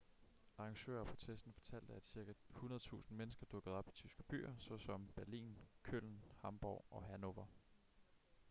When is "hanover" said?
7.03-7.45